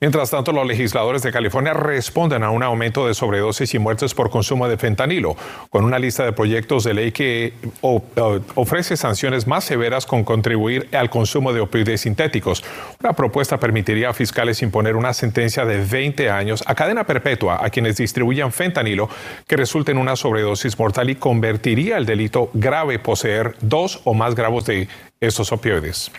Mientras 0.01 0.31
tanto, 0.31 0.53
los 0.53 0.67
legisladores 0.67 1.21
de 1.23 1.31
California 1.31 1.75
responden 1.75 2.43
a 2.43 2.51
un 2.51 2.63
aumento 2.63 3.07
de 3.07 3.13
sobredosis 3.13 3.75
y 3.75 3.79
muertes 3.79 4.15
por 4.15 4.31
consumo 4.31 4.67
de 4.67 4.79
fentanilo, 4.79 5.37
con 5.69 5.85
una 5.85 5.99
lista 5.99 6.25
de 6.25 6.33
proyectos 6.33 6.85
de 6.85 6.95
ley 6.95 7.13
que 7.13 7.53
ofrece 7.83 8.97
sanciones 8.97 9.47
más 9.47 9.65
severas 9.65 10.07
con 10.07 10.25
contribuir 10.25 10.89
al 10.93 11.11
consumo 11.11 11.53
de 11.53 11.61
opioides 11.61 12.01
sintéticos. 12.01 12.65
Una 13.01 13.13
propuesta 13.13 13.61
permitiría 13.61 14.09
a 14.09 14.15
fiscales 14.15 14.63
imponer 14.63 14.97
una 14.97 15.13
sentencia 15.13 15.67
de 15.67 15.85
20 15.85 16.31
años 16.31 16.65
a 16.65 16.75
cadena 16.75 17.05
perpetua 17.05 17.59
a 17.63 17.69
quienes 17.69 17.99
distribuyan 17.99 18.53
fentanilo 18.53 19.11
que 19.47 19.59
resulte 19.59 19.93
en 19.93 19.99
una 19.99 20.17
sobredosis 20.17 20.79
mortal 20.79 21.11
y 21.11 21.17
convertiría 21.17 21.99
el 21.99 22.07
delito 22.07 22.49
grave 22.55 23.01
poseer 23.01 23.55
dos 23.61 24.01
o 24.05 24.15
más 24.15 24.35
gramos 24.35 24.65
de 24.65 24.89
estos 25.21 25.53
opioides. 25.53 26.11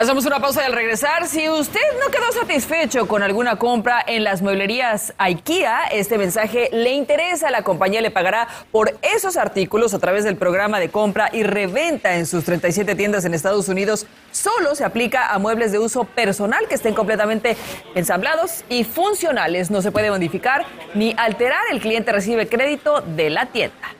Hacemos 0.00 0.24
una 0.24 0.40
pausa 0.40 0.62
y 0.62 0.64
al 0.64 0.72
regresar, 0.72 1.26
si 1.26 1.50
usted 1.50 1.78
no 2.02 2.10
quedó 2.10 2.32
satisfecho 2.32 3.06
con 3.06 3.22
alguna 3.22 3.56
compra 3.56 4.02
en 4.06 4.24
las 4.24 4.40
mueblerías 4.40 5.12
IKEA, 5.18 5.88
este 5.92 6.16
mensaje 6.16 6.70
le 6.72 6.94
interesa, 6.94 7.50
la 7.50 7.64
compañía 7.64 8.00
le 8.00 8.10
pagará 8.10 8.48
por 8.72 8.96
esos 9.02 9.36
artículos 9.36 9.92
a 9.92 9.98
través 9.98 10.24
del 10.24 10.36
programa 10.36 10.80
de 10.80 10.88
compra 10.88 11.28
y 11.30 11.42
reventa 11.42 12.16
en 12.16 12.24
sus 12.24 12.44
37 12.44 12.94
tiendas 12.94 13.26
en 13.26 13.34
Estados 13.34 13.68
Unidos. 13.68 14.06
Solo 14.32 14.74
se 14.74 14.84
aplica 14.84 15.34
a 15.34 15.38
muebles 15.38 15.70
de 15.70 15.78
uso 15.78 16.04
personal 16.04 16.66
que 16.66 16.76
estén 16.76 16.94
completamente 16.94 17.58
ensamblados 17.94 18.64
y 18.70 18.84
funcionales. 18.84 19.70
No 19.70 19.82
se 19.82 19.92
puede 19.92 20.10
modificar 20.10 20.64
ni 20.94 21.14
alterar. 21.18 21.60
El 21.70 21.78
cliente 21.78 22.10
recibe 22.10 22.48
crédito 22.48 23.02
de 23.02 23.28
la 23.28 23.44
tienda. 23.44 23.94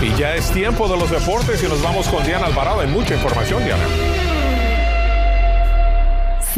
Y 0.00 0.18
ya 0.18 0.34
es 0.34 0.50
tiempo 0.52 0.88
de 0.88 0.96
los 0.96 1.10
deportes 1.10 1.62
y 1.62 1.66
nos 1.66 1.82
vamos 1.82 2.08
con 2.08 2.24
Diana 2.24 2.46
Alvarado. 2.46 2.80
Hay 2.80 2.86
mucha 2.86 3.12
información, 3.12 3.62
Diana. 3.62 3.84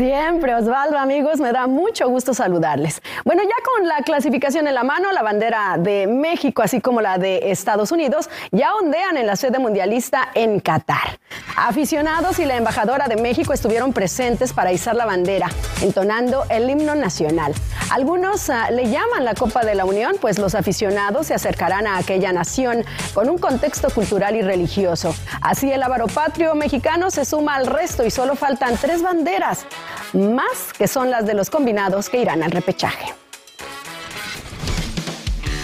Siempre, 0.00 0.54
Osvaldo, 0.54 0.96
amigos, 0.96 1.40
me 1.40 1.52
da 1.52 1.66
mucho 1.66 2.08
gusto 2.08 2.32
saludarles. 2.32 3.02
Bueno, 3.22 3.42
ya 3.42 3.54
con 3.62 3.86
la 3.86 3.98
clasificación 3.98 4.66
en 4.66 4.72
la 4.72 4.82
mano, 4.82 5.12
la 5.12 5.22
bandera 5.22 5.76
de 5.78 6.06
México, 6.06 6.62
así 6.62 6.80
como 6.80 7.02
la 7.02 7.18
de 7.18 7.50
Estados 7.50 7.92
Unidos, 7.92 8.30
ya 8.50 8.74
ondean 8.76 9.18
en 9.18 9.26
la 9.26 9.36
sede 9.36 9.58
mundialista 9.58 10.30
en 10.32 10.60
Qatar. 10.60 11.18
Aficionados 11.62 12.38
y 12.38 12.46
la 12.46 12.56
embajadora 12.56 13.06
de 13.06 13.16
México 13.16 13.52
estuvieron 13.52 13.92
presentes 13.92 14.54
para 14.54 14.72
izar 14.72 14.96
la 14.96 15.04
bandera, 15.04 15.50
entonando 15.82 16.46
el 16.48 16.70
himno 16.70 16.94
nacional. 16.94 17.52
Algunos 17.90 18.48
uh, 18.48 18.72
le 18.72 18.88
llaman 18.88 19.26
la 19.26 19.34
Copa 19.34 19.62
de 19.62 19.74
la 19.74 19.84
Unión, 19.84 20.16
pues 20.22 20.38
los 20.38 20.54
aficionados 20.54 21.26
se 21.26 21.34
acercarán 21.34 21.86
a 21.86 21.98
aquella 21.98 22.32
nación 22.32 22.82
con 23.12 23.28
un 23.28 23.36
contexto 23.36 23.90
cultural 23.90 24.36
y 24.36 24.40
religioso. 24.40 25.14
Así 25.42 25.70
el 25.70 25.82
avaro 25.82 26.06
patrio 26.06 26.54
mexicano 26.54 27.10
se 27.10 27.26
suma 27.26 27.56
al 27.56 27.66
resto 27.66 28.06
y 28.06 28.10
solo 28.10 28.36
faltan 28.36 28.78
tres 28.78 29.02
banderas 29.02 29.66
más 30.14 30.72
que 30.78 30.88
son 30.88 31.10
las 31.10 31.26
de 31.26 31.34
los 31.34 31.50
combinados 31.50 32.08
que 32.08 32.22
irán 32.22 32.42
al 32.42 32.52
repechaje. 32.52 33.12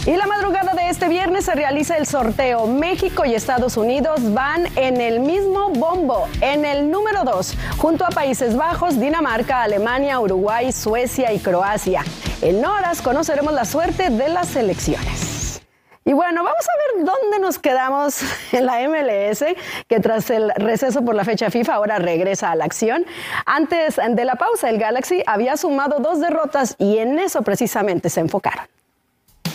Y 0.06 0.14
la 0.14 0.28
madrugada 0.28 0.72
de 0.72 0.88
este 0.88 1.08
viernes 1.08 1.46
se 1.46 1.54
realiza 1.56 1.96
el 1.96 2.06
sorteo. 2.06 2.68
México 2.68 3.24
y 3.24 3.34
Estados 3.34 3.76
Unidos 3.76 4.32
van 4.32 4.68
en 4.76 5.00
el 5.00 5.18
mismo 5.18 5.70
bombo, 5.70 6.28
en 6.40 6.64
el 6.64 6.92
número 6.92 7.24
2, 7.24 7.56
junto 7.76 8.04
a 8.06 8.10
Países 8.10 8.56
Bajos, 8.56 9.00
Dinamarca, 9.00 9.62
Alemania, 9.62 10.20
Uruguay, 10.20 10.70
Suecia 10.70 11.32
y 11.32 11.40
Croacia. 11.40 12.04
En 12.40 12.64
horas 12.64 13.02
conoceremos 13.02 13.52
la 13.52 13.64
suerte 13.64 14.10
de 14.10 14.28
las 14.28 14.54
elecciones. 14.54 15.60
Y 16.04 16.12
bueno, 16.12 16.44
vamos 16.44 16.64
a 16.68 16.98
ver 16.98 17.04
dónde 17.04 17.40
nos 17.40 17.58
quedamos 17.58 18.20
en 18.52 18.64
la 18.64 18.88
MLS, 18.88 19.44
que 19.88 19.98
tras 19.98 20.30
el 20.30 20.52
receso 20.54 21.04
por 21.04 21.16
la 21.16 21.24
fecha 21.24 21.50
FIFA 21.50 21.74
ahora 21.74 21.98
regresa 21.98 22.52
a 22.52 22.54
la 22.54 22.64
acción. 22.64 23.04
Antes 23.44 23.96
de 23.96 24.24
la 24.24 24.36
pausa, 24.36 24.70
el 24.70 24.78
Galaxy 24.78 25.24
había 25.26 25.56
sumado 25.56 25.98
dos 25.98 26.20
derrotas 26.20 26.76
y 26.78 26.98
en 26.98 27.18
eso 27.18 27.42
precisamente 27.42 28.08
se 28.08 28.20
enfocaron. 28.20 28.75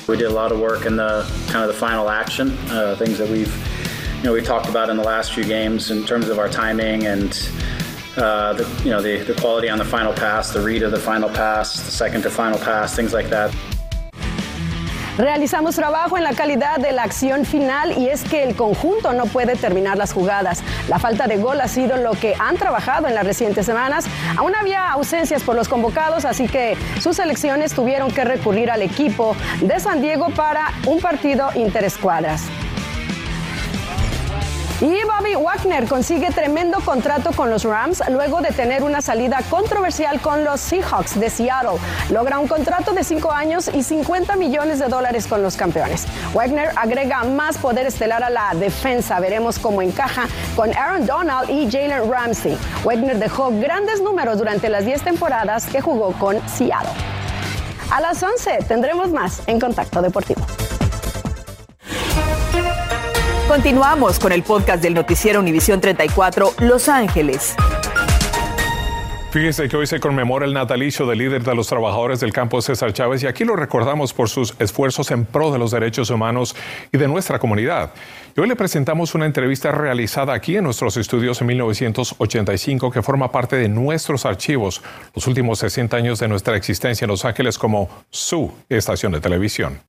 We 0.08 0.18
did 0.18 0.28
a 0.28 0.34
lot 0.34 0.52
of 0.52 0.60
work 0.60 0.86
in 0.86 0.96
the 0.96 1.26
kind 1.48 1.64
of 1.64 1.68
the 1.68 1.80
final 1.80 2.10
action, 2.10 2.52
uh, 2.70 2.96
things 2.96 3.18
that 3.18 3.30
we've, 3.30 3.54
you 4.18 4.24
know, 4.24 4.34
we 4.34 4.42
talked 4.42 4.68
about 4.68 4.90
in 4.90 4.98
the 4.98 5.04
last 5.04 5.34
few 5.34 5.44
games 5.44 5.92
in 5.92 6.06
terms 6.06 6.28
of 6.28 6.40
our 6.40 6.50
timing 6.50 7.06
and 7.06 7.32
uh, 8.18 8.54
the, 8.54 8.84
you 8.84 8.90
know, 8.90 9.02
the, 9.02 9.18
the 9.24 9.34
quality 9.36 9.70
on 9.70 9.78
the 9.78 9.86
final 9.86 10.14
pass, 10.14 10.52
the 10.52 10.62
read 10.62 10.84
of 10.84 10.92
the 10.92 11.00
final 11.00 11.30
pass, 11.30 11.76
the 11.86 11.92
second 11.92 12.24
to 12.24 12.30
final 12.30 12.60
pass, 12.60 12.96
things 12.96 13.14
like 13.14 13.30
that. 13.30 13.56
Realizamos 15.18 15.76
trabajo 15.76 16.18
en 16.18 16.24
la 16.24 16.34
calidad 16.34 16.78
de 16.78 16.94
la 16.94 17.04
acción 17.04 17.46
final 17.46 17.98
y 17.98 18.08
es 18.08 18.24
que 18.24 18.44
el 18.44 18.56
conjunto 18.56 19.14
no 19.14 19.26
puede 19.26 19.56
terminar 19.56 19.98
las 19.98 20.14
jugadas. 20.14 20.64
La 20.88 21.00
falta 21.00 21.28
de 21.28 21.38
gol 21.38 21.60
ha 21.60 21.68
sido 21.68 21.98
lo 21.98 22.12
que 22.12 22.34
han 22.40 22.56
trabajado 22.56 23.08
en 23.08 23.16
las 23.16 23.26
recientes 23.26 23.66
semanas. 23.66 24.06
Aún 24.38 24.56
había 24.56 24.90
ausencias 24.92 25.44
por 25.44 25.56
los 25.56 25.68
convocados, 25.68 26.24
así 26.24 26.48
que 26.48 26.78
sus 27.02 27.18
selecciones 27.18 27.74
tuvieron 27.74 28.12
que 28.12 28.24
recurrir 28.24 28.72
al 28.72 28.82
equipo 28.82 29.36
de 29.62 29.80
San 29.80 30.02
Diego 30.02 30.30
para 30.30 30.72
un 30.88 31.00
partido 31.00 31.50
interescuadras. 31.56 32.44
Y 34.82 34.98
Bobby 35.04 35.36
Wagner 35.36 35.88
consigue 35.88 36.32
tremendo 36.32 36.80
contrato 36.80 37.32
con 37.34 37.52
los 37.52 37.66
Rams 37.66 38.02
luego 38.10 38.42
de 38.42 38.50
tener 38.50 38.82
una 38.82 39.00
salida 39.00 39.42
controversial 39.48 40.20
con 40.20 40.44
los 40.44 40.60
Seahawks 40.60 41.20
de 41.20 41.30
Seattle. 41.30 41.78
Logra 42.10 42.40
un 42.40 42.48
contrato 42.48 42.92
de 42.92 43.04
5 43.04 43.32
años 43.32 43.70
y 43.72 43.84
50 43.84 44.36
millones 44.38 44.80
de 44.80 44.88
dólares 44.88 45.28
con 45.28 45.44
los 45.44 45.56
campeones. 45.56 46.08
Wagner 46.34 46.72
agrega 46.76 47.24
más 47.26 47.60
poder 47.60 47.86
estelar 47.86 48.24
a 48.24 48.32
la 48.32 48.56
defensa. 48.56 49.20
Veremos 49.20 49.60
cómo 49.60 49.84
encaja 49.84 50.28
con 50.56 50.76
Aaron 50.76 51.06
Donald 51.06 51.48
y 51.52 51.70
Jalen 51.70 52.12
Ramsey. 52.12 52.58
Wagner 52.84 53.20
dejó 53.20 53.52
grandes 53.52 54.02
números 54.02 54.40
durante 54.40 54.68
las 54.68 54.84
10 54.84 55.04
temporadas 55.04 55.68
que 55.68 55.80
jugó 55.80 56.14
con 56.14 56.42
Seattle. 56.50 56.90
A 57.92 58.02
las 58.02 58.24
11 58.24 58.60
tendremos 58.68 59.12
más 59.12 59.44
en 59.46 59.60
Contacto 59.60 60.02
Deportivo. 60.02 60.42
Continuamos 63.52 64.18
con 64.18 64.32
el 64.32 64.44
podcast 64.44 64.82
del 64.82 64.94
noticiero 64.94 65.42
Univisión 65.42 65.82
34 65.82 66.54
Los 66.60 66.88
Ángeles. 66.88 67.54
Fíjese 69.32 69.68
que 69.68 69.76
hoy 69.76 69.88
se 69.88 70.00
conmemora 70.00 70.46
el 70.46 70.54
natalicio 70.54 71.06
del 71.06 71.18
líder 71.18 71.44
de 71.44 71.54
los 71.54 71.68
trabajadores 71.68 72.22
del 72.22 72.32
campo 72.32 72.62
César 72.62 72.94
Chávez 72.94 73.24
y 73.24 73.28
aquí 73.28 73.44
lo 73.44 73.58
recordamos 73.58 74.14
por 74.14 74.30
sus 74.30 74.56
esfuerzos 74.60 75.12
en 75.12 75.26
pro 75.26 75.52
de 75.52 75.60
los 75.60 75.72
derechos 75.72 76.10
humanos 76.12 76.56
y 76.94 76.98
de 76.98 77.10
nuestra 77.10 77.40
comunidad. 77.40 77.92
Y 78.38 78.40
hoy 78.40 78.48
le 78.48 78.56
presentamos 78.56 79.16
una 79.16 79.26
entrevista 79.26 79.74
realizada 79.74 80.34
aquí 80.34 80.56
en 80.56 80.64
nuestros 80.64 80.96
estudios 80.96 81.42
en 81.42 81.48
1985 81.48 82.90
que 82.90 83.02
forma 83.02 83.34
parte 83.34 83.58
de 83.58 83.68
nuestros 83.68 84.26
archivos, 84.26 84.82
los 85.14 85.28
últimos 85.28 85.60
60 85.60 85.98
años 85.98 86.20
de 86.20 86.30
nuestra 86.30 86.56
existencia 86.56 87.04
en 87.04 87.12
Los 87.12 87.26
Ángeles 87.26 87.58
como 87.58 87.90
su 88.12 88.50
estación 88.70 89.12
de 89.12 89.20
televisión. 89.20 89.82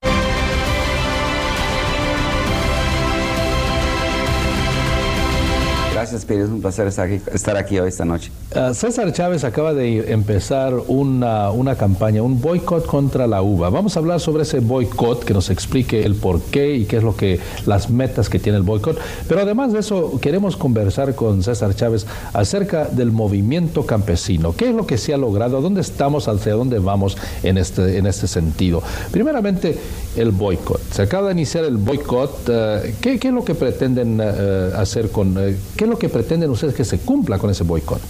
Gracias, 6.02 6.24
Piri. 6.24 6.40
Es 6.40 6.48
un 6.48 6.60
placer 6.60 6.88
estar 6.88 7.06
aquí, 7.06 7.22
estar 7.32 7.56
aquí 7.56 7.78
hoy 7.78 7.88
esta 7.88 8.04
noche. 8.04 8.32
Uh, 8.56 8.74
César 8.74 9.12
Chávez 9.12 9.44
acaba 9.44 9.72
de 9.72 10.12
empezar 10.12 10.74
una, 10.88 11.52
una 11.52 11.76
campaña, 11.76 12.24
un 12.24 12.40
boicot 12.40 12.86
contra 12.86 13.28
la 13.28 13.40
uva. 13.40 13.70
Vamos 13.70 13.94
a 13.94 14.00
hablar 14.00 14.18
sobre 14.18 14.42
ese 14.42 14.58
boicot, 14.58 15.22
que 15.22 15.32
nos 15.32 15.48
explique 15.48 16.04
el 16.04 16.16
por 16.16 16.40
qué 16.40 16.74
y 16.74 16.86
qué 16.86 16.96
es 16.96 17.04
lo 17.04 17.14
que 17.14 17.38
las 17.66 17.88
metas 17.88 18.28
que 18.28 18.40
tiene 18.40 18.58
el 18.58 18.64
boicot. 18.64 18.98
Pero 19.28 19.42
además 19.42 19.72
de 19.72 19.78
eso, 19.78 20.18
queremos 20.20 20.56
conversar 20.56 21.14
con 21.14 21.44
César 21.44 21.76
Chávez 21.76 22.04
acerca 22.32 22.86
del 22.86 23.12
movimiento 23.12 23.86
campesino. 23.86 24.56
¿Qué 24.56 24.70
es 24.70 24.74
lo 24.74 24.88
que 24.88 24.98
se 24.98 25.14
ha 25.14 25.16
logrado? 25.16 25.60
¿Dónde 25.60 25.82
estamos? 25.82 26.26
¿Hacia 26.26 26.54
dónde 26.54 26.80
vamos 26.80 27.16
en 27.44 27.58
este, 27.58 27.98
en 27.98 28.06
este 28.06 28.26
sentido? 28.26 28.82
Primeramente, 29.12 29.78
el 30.16 30.32
boicot. 30.32 30.80
Se 30.90 31.02
acaba 31.02 31.28
de 31.28 31.34
iniciar 31.34 31.64
el 31.64 31.76
boicot. 31.76 32.48
Uh, 32.48 32.92
¿qué, 33.00 33.20
¿qué, 33.20 33.28
es 33.28 33.34
lo 33.34 33.44
que 33.44 33.54
pretenden 33.54 34.20
uh, 34.20 34.76
hacer 34.76 35.10
con... 35.10 35.34
¿Qué 35.76 35.84
es 35.84 35.91
lo 35.92 35.98
que 35.98 36.08
pretenden 36.08 36.48
ustedes 36.48 36.74
que 36.74 36.86
se 36.86 36.98
cumpla 36.98 37.38
con 37.38 37.50
ese 37.50 37.64
boicot? 37.64 38.00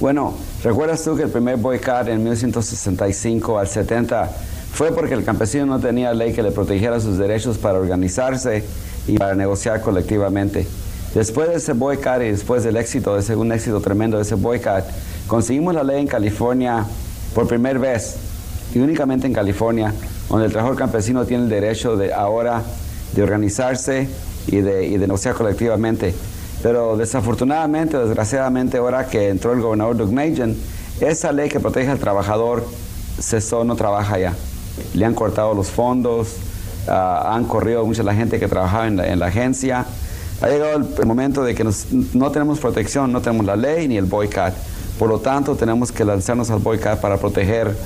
Bueno, 0.00 0.32
¿recuerdas 0.64 1.04
tú 1.04 1.14
que 1.14 1.24
el 1.24 1.28
primer 1.28 1.58
boicot 1.58 2.08
en 2.08 2.22
1965 2.22 3.58
al 3.58 3.68
70 3.68 4.30
fue 4.72 4.92
porque 4.92 5.12
el 5.12 5.24
campesino 5.24 5.66
no 5.66 5.78
tenía 5.78 6.14
ley 6.14 6.32
que 6.32 6.42
le 6.42 6.52
protegiera 6.52 6.98
sus 7.00 7.18
derechos 7.18 7.58
para 7.58 7.78
organizarse 7.78 8.64
y 9.06 9.18
para 9.18 9.34
negociar 9.34 9.82
colectivamente? 9.82 10.66
Después 11.14 11.50
de 11.50 11.56
ese 11.56 11.74
boicot 11.74 12.22
y 12.22 12.30
después 12.30 12.64
del 12.64 12.78
éxito, 12.78 13.14
de 13.14 13.20
ese 13.20 13.36
un 13.36 13.52
éxito 13.52 13.78
tremendo 13.82 14.16
de 14.16 14.22
ese 14.22 14.34
boicot, 14.34 14.84
conseguimos 15.26 15.74
la 15.74 15.84
ley 15.84 16.00
en 16.00 16.06
California 16.06 16.86
por 17.34 17.46
primera 17.46 17.78
vez 17.78 18.16
y 18.74 18.78
únicamente 18.78 19.26
en 19.26 19.34
California, 19.34 19.92
donde 20.30 20.46
el 20.46 20.52
trabajador 20.52 20.78
campesino 20.78 21.26
tiene 21.26 21.42
el 21.42 21.50
derecho 21.50 21.94
de 21.98 22.14
ahora 22.14 22.62
de 23.14 23.22
organizarse 23.22 24.08
y 24.46 24.56
de, 24.62 24.86
y 24.86 24.92
de 24.92 25.06
negociar 25.06 25.34
colectivamente. 25.34 26.14
Pero 26.62 26.96
desafortunadamente 26.96 27.96
desgraciadamente 27.98 28.78
ahora 28.78 29.06
que 29.06 29.28
entró 29.28 29.52
el 29.52 29.60
gobernador 29.60 29.96
Doug 29.96 30.12
Majan, 30.12 30.56
esa 31.00 31.32
ley 31.32 31.48
que 31.48 31.60
protege 31.60 31.90
al 31.90 31.98
trabajador 31.98 32.66
cesó, 33.20 33.64
no 33.64 33.76
trabaja 33.76 34.18
ya. 34.18 34.34
Le 34.94 35.04
han 35.04 35.14
cortado 35.14 35.54
los 35.54 35.68
fondos, 35.68 36.36
uh, 36.88 36.90
han 36.90 37.44
corrido 37.44 37.84
mucha 37.86 38.02
la 38.02 38.14
gente 38.14 38.38
que 38.38 38.48
trabajaba 38.48 38.86
en 38.86 38.96
la, 38.96 39.06
en 39.06 39.18
la 39.18 39.26
agencia. 39.26 39.86
Ha 40.40 40.48
llegado 40.48 40.76
el, 40.76 41.06
momento 41.06 41.42
de 41.42 41.54
que 41.54 41.64
no 42.14 42.30
tenemos 42.30 42.58
protección, 42.58 43.12
no 43.12 43.20
tenemos 43.20 43.46
la 43.46 43.56
ley 43.56 43.88
ni 43.88 43.96
el 43.96 44.04
boicot. 44.04 44.54
Por 44.98 45.08
lo 45.08 45.20
tanto, 45.20 45.54
tenemos 45.54 45.92
que 45.92 46.04
lanzarnos 46.04 46.50
al 46.50 46.58
boicot 46.58 47.00
para 47.00 47.16
proteger 47.16 47.76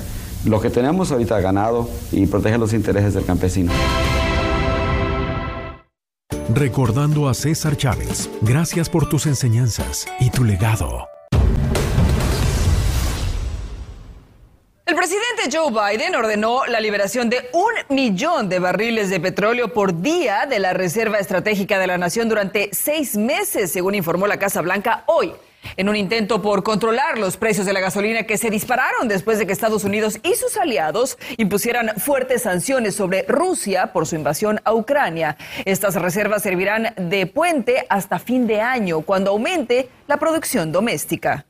lo 0.45 0.59
que 0.59 0.69
tenemos 0.69 1.11
ahorita 1.11 1.39
ganado 1.39 1.89
y 2.11 2.25
proteger 2.25 2.59
los 2.59 2.73
intereses 2.73 3.13
del 3.13 3.25
campesino. 3.25 3.71
Recordando 6.55 7.27
a 7.27 7.33
César 7.33 7.75
Chávez, 7.75 8.29
gracias 8.41 8.87
por 8.87 9.09
tus 9.09 9.25
enseñanzas 9.25 10.05
y 10.19 10.29
tu 10.29 10.43
legado. 10.43 11.07
El 14.85 14.95
presidente 14.95 15.49
Joe 15.51 15.71
Biden 15.71 16.13
ordenó 16.13 16.67
la 16.67 16.79
liberación 16.79 17.31
de 17.31 17.49
un 17.53 17.95
millón 17.95 18.49
de 18.49 18.59
barriles 18.59 19.09
de 19.09 19.19
petróleo 19.19 19.73
por 19.73 19.99
día 20.01 20.45
de 20.47 20.59
la 20.59 20.73
Reserva 20.73 21.17
Estratégica 21.17 21.79
de 21.79 21.87
la 21.87 21.97
Nación 21.97 22.29
durante 22.29 22.69
seis 22.71 23.17
meses, 23.17 23.71
según 23.71 23.95
informó 23.95 24.27
la 24.27 24.37
Casa 24.37 24.61
Blanca 24.61 25.05
hoy 25.07 25.33
en 25.77 25.89
un 25.89 25.95
intento 25.95 26.41
por 26.41 26.63
controlar 26.63 27.17
los 27.17 27.37
precios 27.37 27.65
de 27.65 27.73
la 27.73 27.79
gasolina 27.79 28.23
que 28.23 28.37
se 28.37 28.49
dispararon 28.49 29.07
después 29.07 29.39
de 29.39 29.47
que 29.47 29.53
Estados 29.53 29.83
Unidos 29.83 30.19
y 30.23 30.35
sus 30.35 30.57
aliados 30.57 31.17
impusieran 31.37 31.91
fuertes 31.97 32.43
sanciones 32.43 32.95
sobre 32.95 33.23
Rusia 33.27 33.93
por 33.93 34.07
su 34.07 34.15
invasión 34.15 34.59
a 34.63 34.73
Ucrania. 34.73 35.37
Estas 35.65 35.95
reservas 35.95 36.43
servirán 36.43 36.93
de 36.97 37.27
puente 37.27 37.85
hasta 37.89 38.19
fin 38.19 38.47
de 38.47 38.61
año, 38.61 39.01
cuando 39.01 39.31
aumente 39.31 39.89
la 40.07 40.17
producción 40.17 40.71
doméstica. 40.71 41.45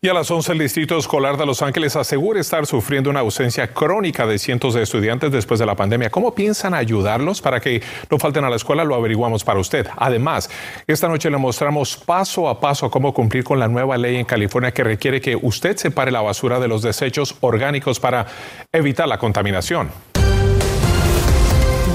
Y 0.00 0.08
a 0.08 0.14
las 0.14 0.30
11 0.30 0.52
el 0.52 0.58
Distrito 0.58 0.98
Escolar 0.98 1.36
de 1.36 1.46
Los 1.46 1.62
Ángeles 1.62 1.96
asegura 1.96 2.40
estar 2.40 2.66
sufriendo 2.66 3.10
una 3.10 3.20
ausencia 3.20 3.68
crónica 3.68 4.26
de 4.26 4.38
cientos 4.38 4.74
de 4.74 4.82
estudiantes 4.82 5.32
después 5.32 5.58
de 5.58 5.66
la 5.66 5.74
pandemia. 5.74 6.10
¿Cómo 6.10 6.34
piensan 6.34 6.74
ayudarlos 6.74 7.40
para 7.40 7.60
que 7.60 7.82
no 8.10 8.18
falten 8.18 8.44
a 8.44 8.50
la 8.50 8.56
escuela? 8.56 8.84
Lo 8.84 8.94
averiguamos 8.94 9.42
para 9.44 9.58
usted. 9.58 9.86
Además, 9.96 10.50
esta 10.86 11.08
noche 11.08 11.30
le 11.30 11.38
mostramos 11.38 11.96
paso 11.96 12.48
a 12.48 12.60
paso 12.60 12.90
cómo 12.90 13.14
cumplir 13.14 13.44
con 13.44 13.58
la 13.58 13.68
nueva 13.68 13.96
ley 13.96 14.16
en 14.16 14.24
California 14.24 14.72
que 14.72 14.84
requiere 14.84 15.20
que 15.20 15.36
usted 15.36 15.76
separe 15.76 16.10
la 16.10 16.20
basura 16.20 16.60
de 16.60 16.68
los 16.68 16.82
desechos 16.82 17.36
orgánicos 17.40 17.98
para 17.98 18.26
evitar 18.72 19.08
la 19.08 19.18
contaminación. 19.18 20.15